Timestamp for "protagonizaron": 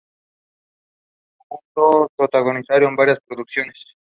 2.17-2.95